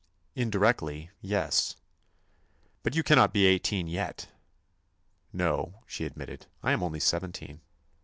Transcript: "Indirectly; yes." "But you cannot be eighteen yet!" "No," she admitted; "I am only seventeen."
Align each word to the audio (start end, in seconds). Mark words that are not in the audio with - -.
"Indirectly; 0.33 1.11
yes." 1.21 1.75
"But 2.81 2.95
you 2.95 3.03
cannot 3.03 3.31
be 3.33 3.45
eighteen 3.45 3.85
yet!" 3.85 4.29
"No," 5.31 5.75
she 5.85 6.05
admitted; 6.05 6.47
"I 6.63 6.71
am 6.71 6.81
only 6.81 6.99
seventeen." 6.99 7.61